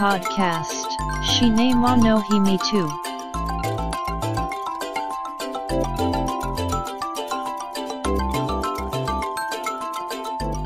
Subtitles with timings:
[0.00, 0.88] Podcast
[1.22, 2.88] Shine wa no hime too.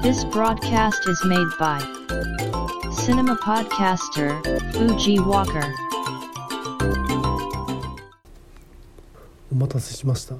[0.02, 1.80] This broadcast is made by
[2.92, 4.40] Cinema Podcaster
[4.72, 5.66] Fuji Walker.
[9.50, 10.36] お待たせしました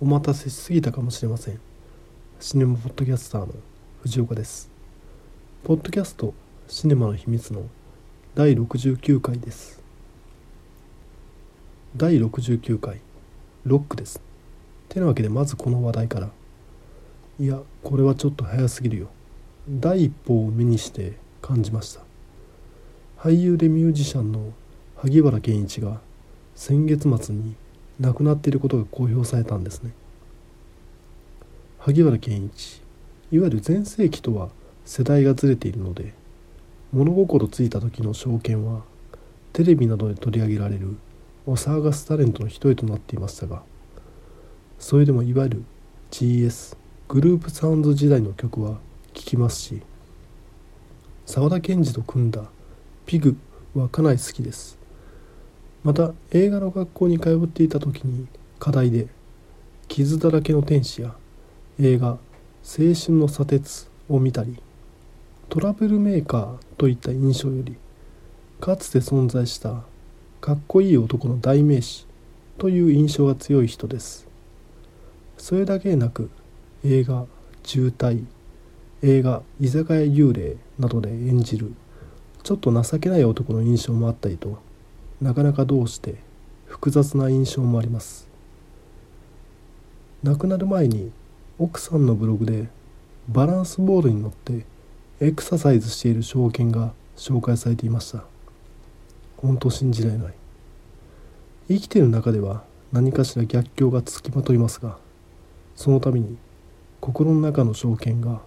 [0.00, 1.60] お待たせしすぎたかもしれません
[2.40, 3.52] シネマポッドキャスターの
[4.00, 4.70] 藤岡です
[5.64, 6.32] ポッドキャスト
[6.66, 7.66] シネマの秘密の
[8.34, 9.82] 第69回です。
[11.94, 12.98] 第69回。
[13.66, 14.22] ロックです。
[14.88, 16.30] てなわけでまずこの話題から。
[17.38, 19.08] いやこれはちょっと早すぎるよ。
[19.68, 22.00] 第一報を目にして感じました。
[23.18, 24.54] 俳優でミュージシャンの
[24.96, 26.00] 萩原健一が
[26.54, 27.54] 先月末に
[28.00, 29.92] 亡くなっていることが公表されたんですね。
[31.80, 32.80] 萩原健一
[33.30, 34.48] いわゆる全盛期とは
[34.86, 36.14] 世代がずれているので
[36.92, 38.82] 物心ついた時の証券は
[39.52, 40.96] テレビなどで取り上げられる
[41.46, 43.62] お騒がすタレントの一人となっていましたが
[44.78, 45.64] それでもいわゆる
[46.10, 46.76] GS
[47.08, 48.78] グループサウンド時代の曲は
[49.14, 49.82] 聴きますし
[51.24, 52.44] 沢田研二と組んだ
[53.06, 53.36] 「ピグ」
[53.74, 54.78] はかなり好きです。
[55.84, 58.26] また映画の学校に通っていた時に
[58.58, 59.08] 課題で
[59.88, 61.16] 「傷だらけの天使」や
[61.80, 62.18] 映画
[62.62, 64.56] 「青春の砂鉄」を見たり
[65.52, 67.76] トラブルメーカーといった印象より
[68.58, 69.82] かつて存在した
[70.40, 72.06] かっこいい男の代名詞
[72.56, 74.26] という印象が強い人です。
[75.36, 76.30] それだけでなく
[76.86, 77.26] 映画
[77.64, 78.24] 「渋滞」
[79.04, 81.74] 映画「居酒屋幽霊」などで演じる
[82.42, 84.56] ちょっと情けない男の印象もあったりと
[85.20, 86.14] なかなかどうして
[86.64, 88.26] 複雑な印象もあります。
[90.22, 91.12] 亡くなる前に
[91.58, 92.70] 奥さんのブログで
[93.28, 94.71] バランスボールに乗って
[95.24, 98.24] エクササイズしている証券が紹介されていました。
[99.36, 100.34] 本当信じられない。
[101.68, 104.98] 生きている中では何かしら逆境がつきまといますが
[105.76, 106.36] そのために
[107.00, 108.40] 心の中の証券が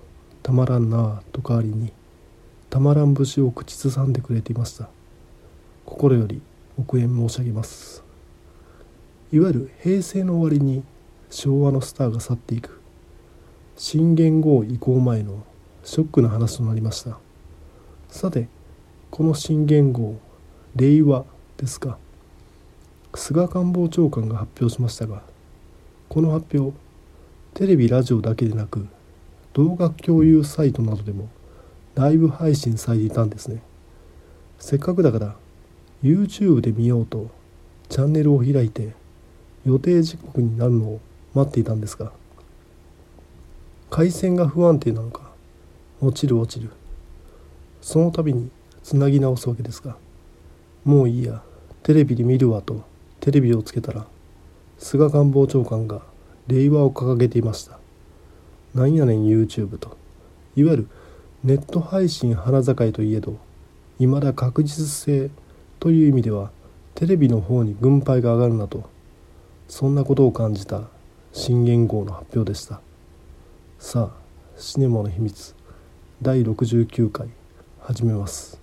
[0.43, 1.93] たまらんなあと代わりに
[2.69, 4.89] たまらん節を口ずさんでくれていました。
[5.85, 6.41] 心より
[6.77, 8.03] お円申し上げます。
[9.31, 10.83] いわゆる平成の終わりに
[11.29, 12.81] 昭和のスターが去っていく。
[13.77, 15.45] 新元号移行前の
[15.85, 17.19] ショックな話となりました。
[18.09, 18.47] さて
[19.11, 20.19] この新元号
[20.75, 21.25] 令和
[21.57, 21.99] ですか。
[23.13, 25.21] 菅官房長官が発表しましたが
[26.09, 26.75] この発表
[27.53, 28.87] テレビラジオだけでなく
[29.53, 31.29] 動画共有サイトなどでも
[31.93, 33.61] ライブ配信されていたんですね。
[34.59, 35.35] せっかくだから
[36.03, 37.29] YouTube で見ようと
[37.89, 38.93] チャンネルを開いて
[39.65, 40.99] 予定時刻になるのを
[41.35, 42.11] 待っていたんですが
[43.91, 45.24] 回線が不安定なのか
[46.01, 46.71] 落ちる落ちる。
[47.81, 48.49] その度に
[48.83, 49.97] つなぎ直すわけですが
[50.85, 51.41] もういいや。
[51.81, 52.83] テレビで見るわと。
[53.19, 54.05] テレビをつけたら。
[54.77, 56.01] 菅官房長官が
[56.47, 57.79] 令和を掲げていました。
[58.75, 59.97] なんやねん YouTube と。
[60.55, 60.87] いわゆる
[61.43, 63.37] ネット配信花盛りといえど
[63.97, 65.29] 未だ確実性
[65.79, 66.51] という意味では
[66.93, 68.89] テレビの方に軍配が上がるなと。
[69.67, 70.83] そんなことを感じた
[71.33, 72.79] 新元号の発表でした。
[73.79, 75.54] さあシネマの秘密。
[76.25, 77.27] 第69回
[77.81, 78.59] 始めます。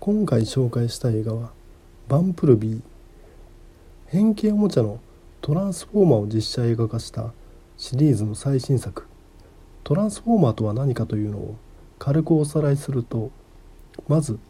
[0.00, 1.52] 今回紹介した映画は
[2.08, 2.80] 「バンプルビー」
[4.10, 4.98] 変形おもちゃの
[5.46, 7.32] トランスフォーマーを実写映画化した
[7.76, 9.06] シリーズの最新作。
[9.84, 11.56] トランスフォーマーとは何かというのを
[12.00, 13.30] 軽くおさらいすると
[14.08, 14.40] まず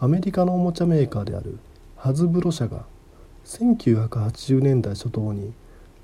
[0.00, 1.58] アメリカのおもちゃメーカーである
[1.94, 2.86] ハズブロ社が
[3.44, 5.52] 1980年代初頭に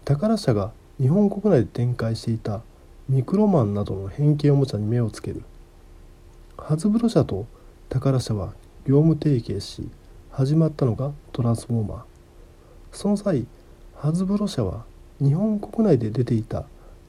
[0.04, 2.60] 宝社が日本国内で展開していた
[3.08, 5.42] ミクロマンなどの変形おもちゃに目をつける。
[6.58, 7.46] ハズブロ社と
[7.88, 8.52] 宝社は
[8.86, 9.88] 業務提携し
[10.30, 12.02] 始まったのがトランスフォーマー。
[12.92, 13.46] その際
[14.02, 14.84] ハズブロ社は
[15.20, 16.64] 日本国内で出ていた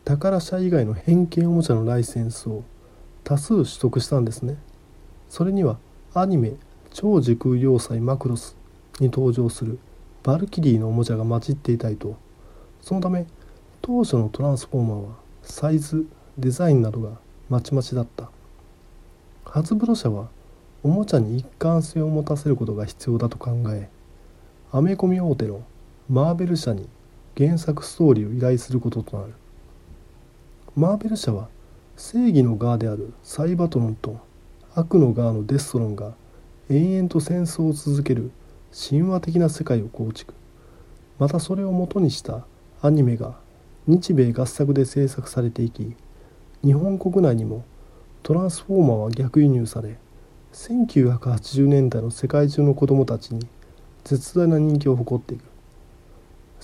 [0.05, 2.63] 宝社以外の変形おもちゃのライセンスを
[3.23, 4.57] 多数取得したんですね。
[5.27, 5.79] それには
[6.13, 6.53] アニメ
[6.93, 8.55] 「超時空要塞マクロス」
[9.01, 9.79] に登場する
[10.21, 12.15] バルキリーのおもちゃが混じっていたりと。
[12.79, 13.25] そのため
[13.81, 15.09] 当初のトランスフォーマーは
[15.41, 16.05] サイズ
[16.37, 17.17] デザインなどが
[17.49, 18.29] まちまちだった。
[19.45, 20.27] ハズブロ社は
[20.83, 23.89] おもちゃに一貫性を持たせることが必要だと考え
[24.71, 25.63] アメコミ大手の
[26.09, 26.89] マーベル社に
[27.37, 29.33] 原作ストーリーを依頼することとなる。
[30.75, 31.47] マーベル社は
[31.95, 34.19] 正義の側であるサイバトロンと
[34.75, 36.13] 悪の側のデストロンが
[36.69, 38.31] 延々と戦争を続ける
[38.73, 40.33] 神話的な世界を構築。
[41.19, 42.45] またそれを元にした
[42.81, 43.37] アニメが
[43.87, 45.95] 日米合作で制作されていき
[46.65, 47.63] 日本国内にも
[48.23, 49.97] トランスフォーマーは逆輸入され
[50.51, 53.47] 1980年代の世界中の子どもたちに
[54.03, 55.52] 絶大な人気を誇っていく。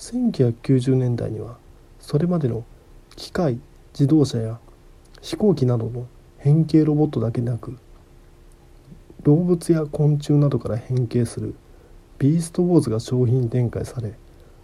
[0.00, 1.58] 1990年代には
[2.00, 2.64] それまでの
[3.16, 3.60] 機械
[3.92, 4.58] 自動車や
[5.20, 6.06] 飛行機などの
[6.38, 7.78] 変形ロボットだけでなく
[9.22, 11.54] 動物や昆虫などから変形する
[12.18, 14.14] ビーストウォーズが商品展開され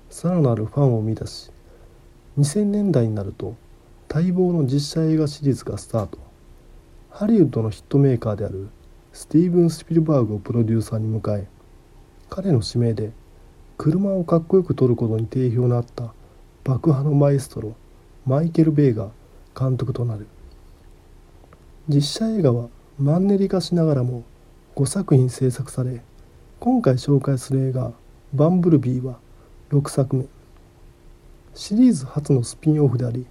[0.09, 1.51] さらなるファンを生み出し
[2.39, 3.55] 2000年代になると
[4.13, 6.19] 待望の実写映画シリーズがスタート。
[7.11, 8.69] ハリウッドのヒットメーカーである
[9.13, 11.49] スティーブン・スピルバーグをプロデューサーに迎え
[12.29, 13.13] 彼の指名で
[13.79, 16.13] 車をかっこよく撮ることに定評のあった
[16.65, 17.77] 爆破のマエストロ
[18.25, 19.11] マイケル・ベイが
[19.59, 20.27] 監督となる。
[21.89, 22.69] 実写映画は
[22.99, 24.25] マンネリ化しながらも
[24.75, 26.03] 5作品制作され
[26.59, 27.93] 今回紹介する映画
[28.35, 29.19] 「バンブルビー」は
[29.71, 30.27] 6作目。
[31.55, 33.27] シリーズ初のスピンオフであり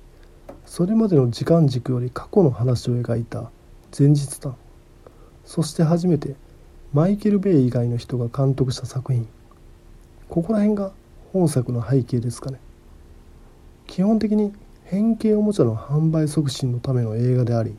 [0.66, 3.52] それまでの時間軸より過去の話を描いた
[3.98, 4.56] 前日談。
[5.44, 6.36] そして初めて
[6.94, 9.28] マイケル・ベイ以外の人が監督した作品。
[10.30, 10.92] ここら辺が
[11.34, 12.60] 本作の背景ですかね。
[13.88, 17.76] 基本的に変形おもちゃの販売促進のための映画であり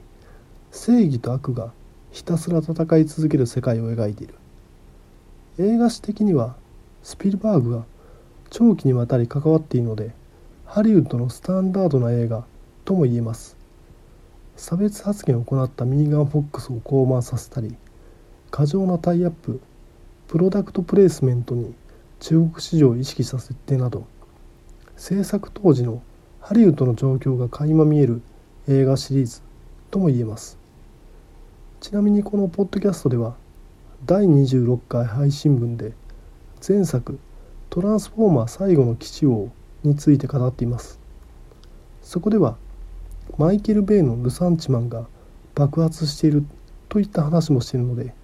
[0.70, 1.72] 正義と悪が
[2.10, 4.34] ひたすら戦い続ける世界を描いている。
[5.58, 6.56] 映画史的には
[7.02, 7.84] スピルバーグが
[8.50, 10.12] 長期にわたり関わっているので
[10.64, 12.44] ハリウッドのスタンダードな映画
[12.84, 13.56] とも言えます。
[14.56, 17.76] 差別発言を行ったミーガン・フォックスを降板させたり
[18.50, 19.60] 過剰なタイアップ
[20.28, 21.74] プロダクトプレイスメントに
[22.20, 24.06] 中国市場を意識した設定など
[24.96, 26.02] 制作当時の
[26.40, 28.22] ハリウッドの状況が垣間見える
[28.68, 29.42] 映画シリーズ
[29.90, 30.58] とも言えます。
[31.80, 33.36] ちなみにこのポッドキャストでは
[34.06, 35.92] 第26回配信分で
[36.66, 37.18] 前作
[37.68, 39.50] 「トランスフォーマー最後の基地王」
[39.84, 40.98] について語っています。
[42.02, 42.56] そこでは
[43.36, 45.06] マイケル・ベイのルサンチマンが
[45.54, 46.44] 爆発している
[46.88, 48.14] といった話もしているので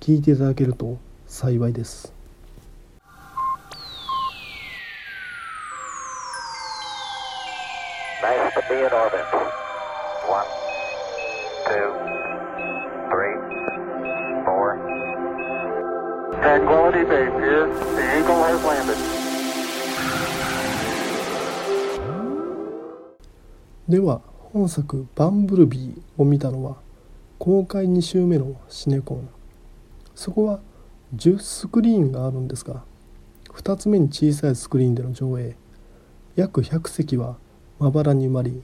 [0.00, 0.96] 聞いていただけると
[1.26, 2.14] 幸いです。
[8.24, 9.26] Nice to be in orbit.
[10.36, 10.48] One,
[11.68, 11.88] two,
[13.12, 13.36] three,
[14.46, 14.68] four.
[16.40, 17.66] Tranquility Base here.
[17.68, 18.96] The Eagle has landed.
[23.86, 24.22] では
[24.54, 26.76] 本作「バンブルビー」を見たのは
[27.38, 29.28] 公開2週目のシネコン
[30.14, 30.60] そこは
[31.14, 32.84] 10スクリーンがあるんですが
[33.52, 35.56] 2つ目に小さいスクリーンでの上映
[36.36, 37.36] 約100席は
[37.84, 38.62] まばらに埋まり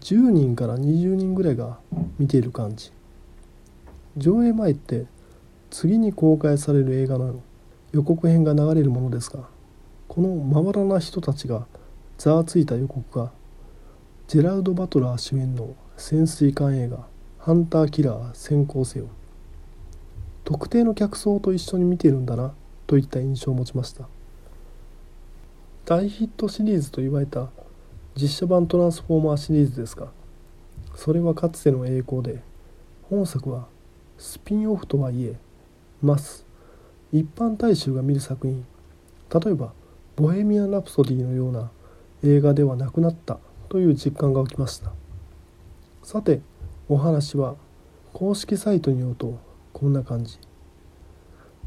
[0.00, 1.78] 10人から20人ぐらいが
[2.18, 2.90] 見ている感じ。
[4.16, 5.04] 上映前って
[5.68, 7.42] 次に公開される映画の
[7.92, 9.46] 予告編が流れるものですが
[10.08, 11.66] このまばらな人たちが
[12.16, 13.30] ざわついた予告が
[14.26, 17.06] ジェラルド・バトラー主演の潜水艦映画
[17.40, 19.08] 「ハンター・キラー先行せよ」
[20.44, 22.54] 特定の客層と一緒に見ているんだな
[22.86, 24.08] といった印象を持ちました。
[25.84, 27.50] 大ヒットシリーズと言われた
[28.20, 30.08] 実写版トランスフォーマーシリーズですが
[30.94, 32.42] それはかつての栄光で
[33.08, 33.66] 本作は
[34.18, 35.36] スピンオフとはいえ
[36.02, 36.44] ます
[37.12, 38.64] 一般大衆が見る作品。
[39.32, 39.72] 例えば
[40.16, 41.70] 「ボヘミアン・ラプソディ」のような
[42.22, 44.92] 映画ではなくなったという実感が起きました。
[46.02, 46.40] さて
[46.88, 47.56] お話は
[48.12, 49.38] 公式サイトによると
[49.72, 50.38] こんな感じ。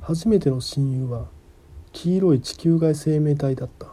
[0.02, 1.28] 初めての親友は
[1.94, 3.93] 黄色い地球外生命体だった。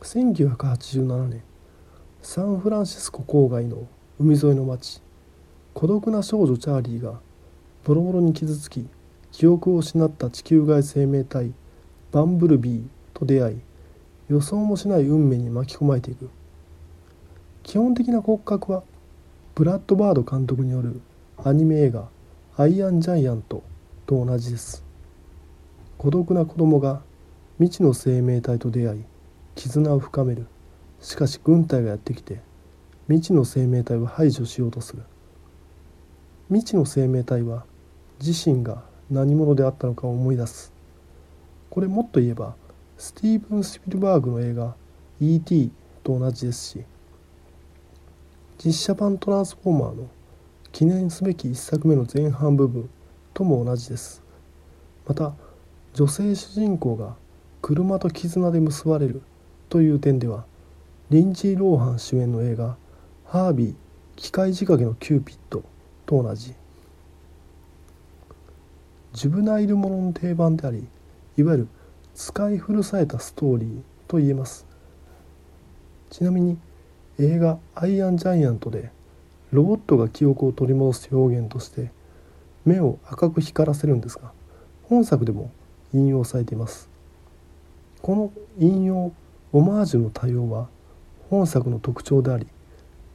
[0.00, 1.42] 1987年
[2.22, 3.86] サンフランシスコ郊外の
[4.18, 5.02] 海沿いの町
[5.74, 7.20] 孤独な少女チャーリーが
[7.84, 8.88] ボロボロに傷つき
[9.30, 11.52] 記憶を失った地球外生命体
[12.12, 13.60] バンブルビーと出会い
[14.30, 16.30] 予想もしない運命に巻き込まれていく。
[17.62, 18.82] 基本的な骨格は
[19.54, 21.00] ブラッドバード監督による
[21.36, 22.08] アニメ映画
[22.56, 23.62] 「アイアンジャイアント」
[24.06, 24.82] と同じです。
[25.98, 27.02] 孤独な子供が
[27.58, 29.04] 未知の生命体と出会い
[29.60, 30.46] 絆を深める。
[31.02, 32.40] しかし軍隊がやってきて
[33.08, 35.02] 未知の生命体を排除しようとする。
[36.48, 37.66] 未知の生命体は
[38.24, 40.72] 自身が何者であったのかを思い出す。
[41.68, 42.54] これもっと言えば
[42.96, 44.74] スティーブン・スピルバーグの映画
[45.20, 45.70] 「E.T.」
[46.02, 46.84] と同じですし
[48.64, 50.08] 実写版トランスフォーマーの
[50.72, 52.88] 記念すべき1作目の前半部分
[53.34, 54.22] とも同じです。
[55.06, 55.34] また
[55.92, 57.14] 女性主人公が
[57.60, 59.20] 車と絆で結ばれる
[59.70, 60.44] という点では
[61.10, 62.76] リンジー・ローハン主演の映画
[63.24, 63.74] 「ハービー
[64.16, 65.62] 機械仕掛けのキューピッド
[66.06, 66.54] と同じ。
[69.12, 70.86] ジュブナイルものの定番であり
[71.36, 71.68] いわゆる
[72.14, 74.66] 使い古されたストーリーと言えます。
[76.10, 76.58] ちなみに
[77.20, 78.90] 映画「アイアンジャイアント」で
[79.52, 81.92] ロボットが記憶を取り戻す表現として
[82.64, 84.32] 目を赤く光らせるんですが
[84.82, 85.52] 本作でも
[85.92, 86.88] 引用されています。
[88.02, 89.12] この引用
[89.52, 90.68] オマージュの対応は
[91.28, 92.46] 本作の特徴であり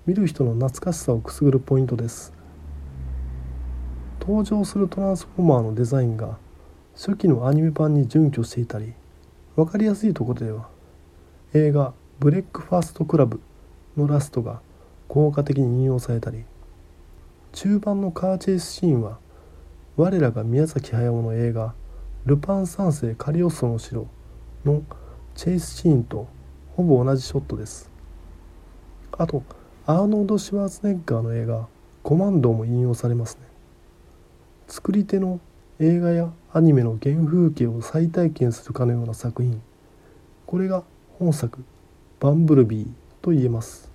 [0.06, 2.36] 見る人の懐かしさをくすぐるポイントです。
[4.28, 6.40] 登場するトランスフォーマーのデザインが
[6.96, 8.94] 初期のアニメ版に準拠していたり
[9.56, 10.68] 分かりやすいところでは
[11.54, 13.40] 映画「ブレックファーストクラブ」
[13.96, 14.62] のラストが
[15.08, 16.44] 効果的に引用されたり
[17.52, 19.20] 中盤のカーチェイスシーンは
[19.96, 21.76] 我らが宮崎駿の映画
[22.26, 24.08] 「ルパン三世カリオストの城」
[24.66, 24.82] の
[25.36, 26.28] チェイスシーンと
[26.76, 27.92] ほぼ同じショットです。
[29.12, 29.44] あと
[29.86, 31.68] アーノルド・シュワーツネッガーの映画
[32.04, 33.42] 「コマンド」も引用されますね。
[34.68, 35.42] 作り手の
[35.80, 39.62] 映画やアニメの原風景を再体験するかのような作品。
[40.46, 40.84] これが
[41.20, 41.64] 本作
[42.20, 42.88] 「バンブルビー」
[43.22, 43.92] と言えます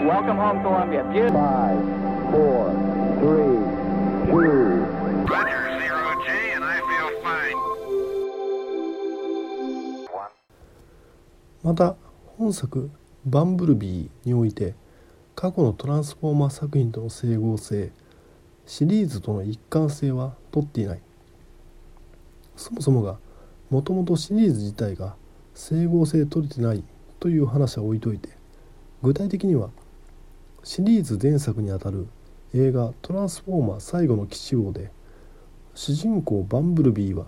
[0.00, 1.04] Welcome home, Columbia.
[1.04, 1.76] Five,
[2.32, 2.72] four,
[3.20, 3.60] three,
[4.30, 4.80] two,
[5.28, 6.26] Roger, zero G,
[6.56, 7.56] and I feel fine.
[10.10, 10.32] one.
[11.62, 11.96] また
[12.38, 12.90] 本作
[13.26, 14.74] 「バンブルビー」において
[15.34, 17.92] 過去のトランスフォーマー作品との整合性
[18.64, 21.02] シリーズとの一貫性は取っていない
[22.56, 23.18] そもそもが
[23.68, 25.14] もともとシリーズ自体が
[25.54, 26.82] 整合性取れてない
[27.18, 28.30] という話は置いといて
[29.02, 29.68] 具体的には
[30.62, 32.06] シリーズ前作にあたる
[32.52, 34.92] 映画「トランスフォーマー最後の騎士王」で
[35.74, 37.26] 主人公バンブルビーは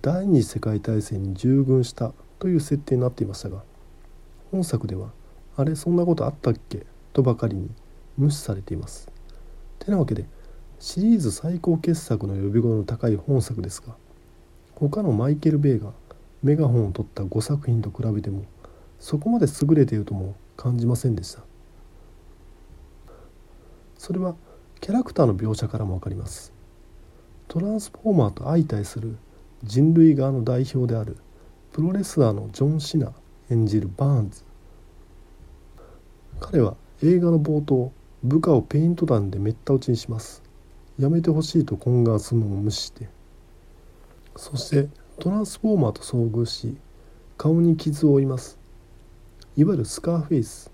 [0.00, 3.64] 第二次世界大戦に従軍したという設定になっていましたが
[4.52, 5.10] 本作では
[5.56, 7.68] 「あれそんなことあったっけ?」とばかりに
[8.16, 9.08] 無視されています。
[9.80, 10.26] てなわけで
[10.78, 13.96] シリーズ最高傑作の呼び声の高い本作ですが
[14.76, 15.92] 他のマイケル・ベイが
[16.42, 18.44] メガホンを取った5作品と比べても
[19.00, 21.42] そこまで優れているとも感じませんでした
[24.02, 24.34] それは
[24.80, 26.52] キャラクターの描写からも分かります。
[27.46, 29.16] トランスフォーマーと相対する
[29.62, 31.18] 人類側の代表である
[31.70, 33.12] プロレスラーのジョン・シナ
[33.48, 34.42] 演じるバーンズ。
[36.40, 37.92] 彼は映画の冒頭
[38.24, 40.42] 部下をペイント弾でめった打ちにします。
[40.98, 43.08] やめてほしいと懇願するのも無視して。
[44.34, 44.88] そして
[45.20, 46.76] トランスフォーマーと遭遇し
[47.38, 48.58] 顔に傷を負います。
[49.56, 50.72] いわゆるスカーフェイス。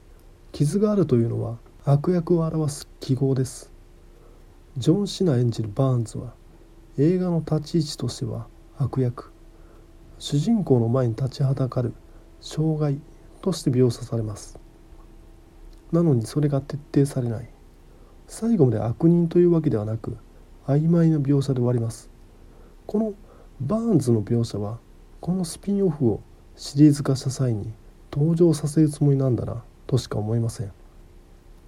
[0.52, 1.58] 傷があるというのは
[1.90, 3.73] 悪役を表す記号です。
[4.76, 6.35] ジョン・シナ演じるバーンズは
[6.99, 9.33] 映画の立ち位置としては悪役。
[10.18, 11.95] 主人公の前に立ちはだかる
[12.42, 13.00] 障害
[13.40, 14.61] として描写されます。
[15.90, 17.49] なのにそれが徹底されない。
[18.26, 20.18] 最後まで悪人というわけではなく
[20.66, 22.11] 曖昧な描写で終わります。
[22.87, 23.14] この
[23.62, 24.78] バーンズの描写は
[25.23, 26.21] このスピンオフを
[26.54, 27.73] シリーズ化した際に
[28.12, 30.77] 登場させるつもりなんだなとしか思いません。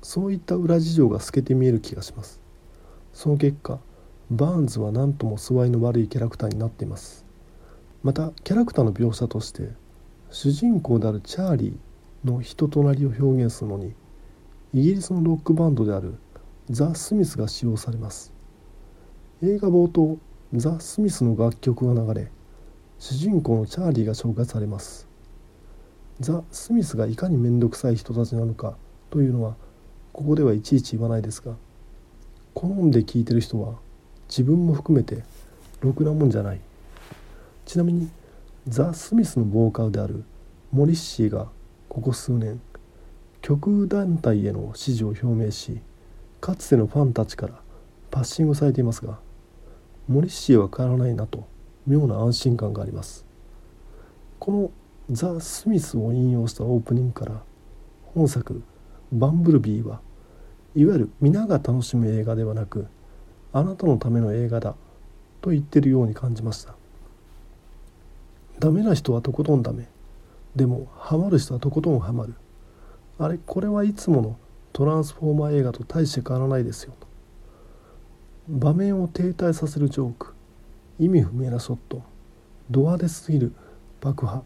[0.03, 2.41] そういった裏事情が透けて見える気がします。
[3.13, 3.79] その結果
[4.31, 7.25] バーンズは何とも素合いの悪いキャラクターになっています。
[8.03, 9.71] またキャラクターの描写として
[10.31, 13.93] 主人公であるチャーリーの人となりを表現するのに
[14.73, 16.15] イギリスのロックバンドである
[16.71, 18.33] ザ・スミスが使用されます。
[19.43, 20.19] 映画冒頭
[20.55, 22.31] ザ・スミスの楽曲が流れ
[22.99, 25.09] 主人公のチャーリーが紹介されます。
[26.21, 28.77] ザ・スミスがいかに面倒くさい人たちなのか
[29.11, 29.57] というのは
[30.21, 31.55] ここではいちいち言わないですが
[32.53, 33.77] 好んで聴いてる人は
[34.29, 35.25] 自分も含めて
[35.81, 36.61] ろくなもんじゃない。
[37.65, 38.11] ちなみに
[38.69, 40.25] ザ・スミスのボーカルである
[40.73, 41.49] モリッシーが
[41.89, 42.61] ここ数年
[43.41, 45.81] 極右団体への支持を表明し
[46.43, 47.55] かつてのファンたちから
[48.11, 49.21] パッシングされていますが
[50.07, 51.49] モリッシーは変わらないなと
[51.87, 53.25] 妙な安心感があります。
[54.39, 54.71] この
[55.11, 57.43] ザ・スミスを引用したオープニングから
[58.15, 58.63] 本作
[59.11, 60.03] 「バンブルビー」は
[60.75, 62.87] いわゆる皆が楽しむ映画ではなく
[63.53, 64.77] あなたのための映画だ
[65.41, 66.75] と言ってるように感じました。
[68.59, 69.89] ダメな人はとことんダメ。
[70.55, 72.35] でもハマる人はとことんハマる。
[73.19, 74.37] あれこれはいつもの
[74.73, 76.95] トランスフォーマー映画と大して変わらないですよ。
[78.49, 80.35] 場面を停滞させるジョーク。
[80.99, 82.03] 意味不明なショット。
[82.71, 83.53] ド派手すぎる。
[84.01, 84.43] 爆破。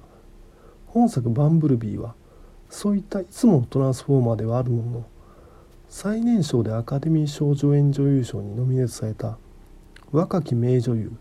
[0.86, 2.14] 本作「バンブルビー」は
[2.70, 5.06] そういったいつものトランスフォーマーではあるものの
[5.96, 9.38] 最年少でアカデミー賞助演女優賞にノミネートされた
[10.10, 11.12] 若き名女優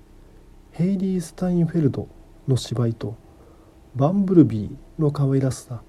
[0.72, 2.08] ヘイリー・スタインフェルド
[2.48, 3.16] の芝居と
[3.96, 5.84] バンブルビーの可愛らしさ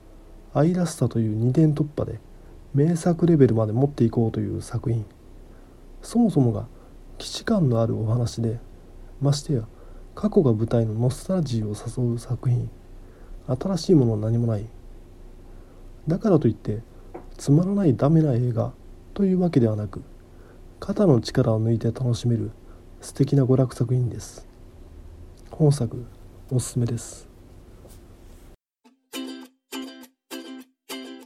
[0.53, 2.21] 愛らしさという二点突破で
[2.75, 5.07] 名作レベルまで持っていこうという作品。
[6.03, 6.67] そもそもが
[7.19, 8.61] 既視感のあるお話で
[9.19, 9.63] ましてや
[10.15, 12.69] 過去が舞台のノスタルジーを誘う作品。
[13.47, 14.67] 新しいものは何もない。
[16.07, 16.83] だからといって
[17.37, 18.73] つまらないダメな映画
[19.15, 20.03] というわけではなく
[20.81, 22.51] 肩の力を抜いて楽しめる
[23.01, 24.47] 素敵な娯楽作品です
[25.51, 26.05] 本作
[26.51, 27.29] おすすめです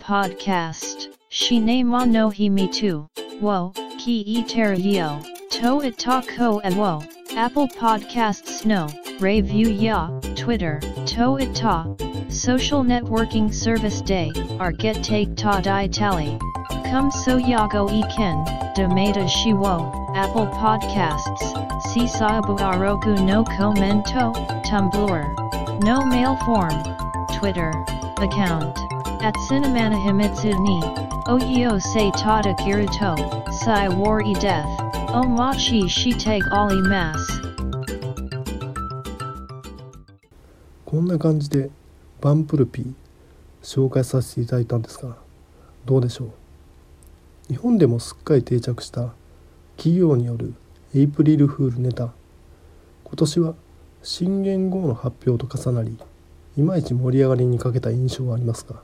[0.09, 1.11] Podcast.
[1.29, 3.07] Shinema no himi tu.
[3.43, 5.21] Wo, ki e yo.
[5.51, 7.03] To itako e wo.
[7.37, 8.87] Apple Podcasts no.
[9.21, 10.09] Review ya.
[10.35, 10.81] Twitter.
[11.09, 11.97] To ita.
[12.29, 14.31] Social networking service day.
[14.61, 16.39] Our get take ta di tally.
[16.91, 18.45] Come so yago e ken.
[18.77, 19.75] Demata shiwo.
[20.15, 21.55] Apple Podcasts.
[21.89, 24.35] Sisabu arogu no commento.
[24.67, 25.25] Tumblr.
[25.83, 26.77] No mail form.
[27.39, 27.73] Twitter.
[28.19, 28.77] Account.
[29.23, 30.83] At Cinemanahimitsu ni.
[31.27, 33.17] Oyo se tada kiruto.
[33.65, 34.69] Sai war e death.
[35.09, 37.48] Omachi shiteg ali mas.
[40.91, 41.69] こんな感じで
[42.23, 42.93] バンプルピー
[43.63, 45.19] 紹介させていただいたんですが
[45.85, 46.31] どうでしょう？
[47.49, 49.13] 日本でもすっかり定着した
[49.77, 50.55] 企業による
[50.95, 52.15] エイプリルフールネタ。
[53.05, 53.55] 今年は
[54.03, 55.99] 新元号の発表と重なり
[56.57, 58.77] いまいち盛り上がりに欠けた印象はありますが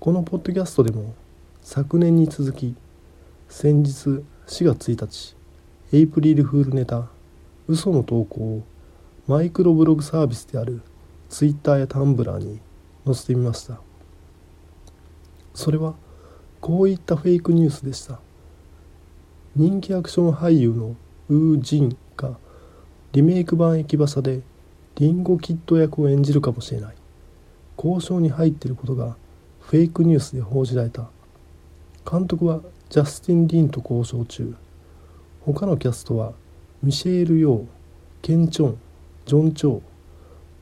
[0.00, 1.14] このポッドキャストでも
[1.60, 2.74] 昨年に続き
[3.50, 3.90] 先日
[4.46, 5.36] 4月1日
[5.94, 7.08] エイプリルフールネタ
[7.68, 8.62] 嘘の投稿を
[9.26, 10.80] マイクロブログサービスである
[11.32, 12.60] ツイッターやタンブラーに
[13.06, 13.80] 載せてみました。
[15.54, 15.94] それは
[16.60, 18.20] こういったフェイクニュースでした。
[19.56, 20.94] 人気アクション俳優の
[21.30, 22.36] ウー・ジンが
[23.12, 24.42] リメイク版駅馬車で
[24.96, 26.94] リンゴキッド役を演じるかもしれない。
[27.78, 29.16] 交渉に入っていることが
[29.60, 31.08] フェイクニュースで報じられた。
[32.08, 34.54] 監督はジャスティン・リンと交渉中。
[35.46, 36.34] 他のキャストは
[36.82, 37.64] ミシェール・ヨー
[38.20, 38.78] ケン・チョン
[39.24, 39.82] ジョン・チョウ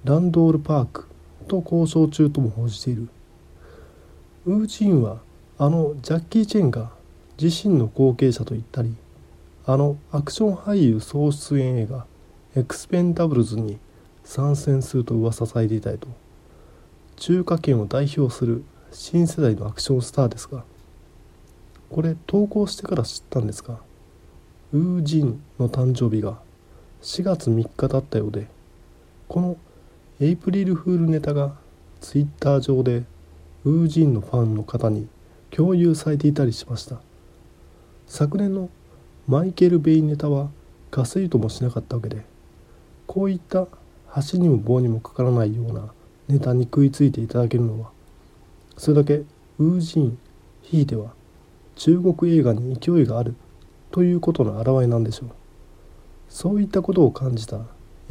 [0.05, 1.07] ランドールパーク
[1.47, 3.09] と交渉中とも報じている。
[4.47, 5.19] ウージンは
[5.59, 6.91] あのジャッキー・チェンが
[7.41, 8.95] 自身の後継者と言ったり
[9.67, 12.07] あのアクション俳優総出演映画
[12.57, 13.79] 「エクスペンダブルズ」に
[14.25, 16.09] 参戦すると噂されていたりと
[17.17, 20.65] 中華圏を代表する新世代のアクションスターですが
[21.91, 23.79] これ投稿してから知ったんですが
[24.73, 26.41] ウージンの誕生日が
[27.03, 28.49] 4月3日だったようで
[29.29, 29.57] この
[30.23, 31.55] エイプリルフールネタが
[32.03, 33.05] ツイッター上で
[33.65, 35.09] ウージーンのファンの方に
[35.51, 37.01] 共有されていたりしました。
[38.07, 38.69] 昨年の
[39.27, 40.51] マイケル・ベイネタは
[40.91, 42.23] かすりともしなかったわけで
[43.07, 43.67] こういった
[44.31, 45.91] 橋にも棒にもかからないような
[46.29, 47.91] ネタに食いついていただけるのは
[48.77, 49.23] それだけ
[49.59, 50.19] ウージン
[50.61, 51.15] ひいては
[51.77, 53.37] 中国映画に勢いがある
[53.91, 55.31] ということの表れなんでしょう。
[56.29, 57.61] そういったことを感じた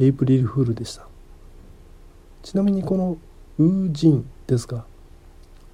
[0.00, 1.09] エイプリルフールでした。
[2.42, 3.18] ちなみにこの
[3.58, 4.86] ウージンですが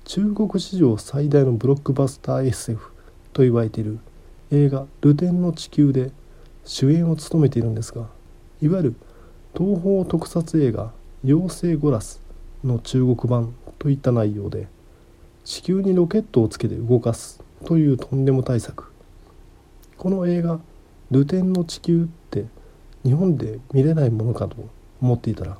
[0.04, 2.90] 中国史上最大のブロックバスター SF
[3.32, 4.00] と言われている
[4.50, 6.10] 映画「ルテンの地球」で
[6.64, 8.08] 主演を務めているんですが
[8.60, 8.94] いわゆる
[9.56, 10.92] 東方特撮映画
[11.24, 12.20] 「妖精ゴラス」
[12.64, 14.66] の中国版といった内容で
[15.44, 18.90] 地球にロケットをつけて動かすというとんでも対策
[19.96, 20.58] この映画
[21.12, 22.46] 「ルテンの地球」って
[23.04, 24.56] 日本で見れないものかと
[25.00, 25.58] 思っていたら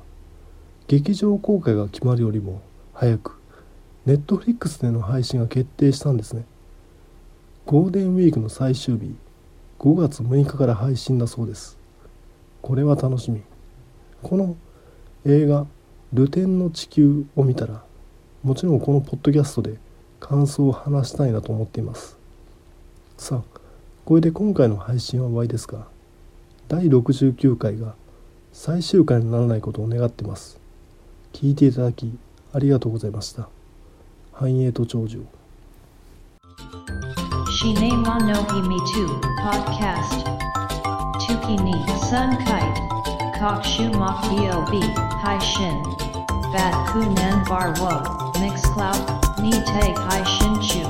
[0.87, 2.61] 劇場公開が決まるよりも
[2.93, 3.37] 早く
[4.05, 6.45] ネットフリックスでの配信が決定したんですね。
[7.65, 9.13] ゴールデンウィークの最終日
[9.79, 11.77] 5月6日から配信だそうです。
[12.61, 13.41] これは楽しみ。
[14.23, 14.55] この
[15.25, 15.67] 映画
[16.13, 17.83] 「ルテンの地球」を見たら
[18.41, 19.77] もちろんこのポッドキャストで
[20.21, 22.17] 感想を話したいなと思っています。
[23.17, 23.59] さあ
[24.05, 25.85] これで今回の配信は終わりですが
[26.69, 27.95] 第69回が
[28.53, 30.65] 最終回にならないことを願ってます。
[31.39, 32.17] 聞いていただき
[32.51, 33.47] ありがとうございました
[34.33, 35.23] 繁栄と長寿
[37.59, 39.05] Shinema no himi tu.
[39.41, 40.25] Podcast.
[41.21, 41.73] Tuki ni
[42.09, 42.81] sun kite.
[43.37, 44.81] Kokshu mafio b.
[45.21, 45.77] Hai shin.
[46.53, 47.93] Bat ku nan bar wo.
[48.41, 48.97] Mix cloud.
[49.39, 50.81] Ni te hai shin chu.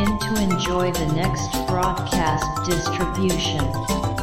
[0.00, 4.15] In to enjoy the next broadcast distribution.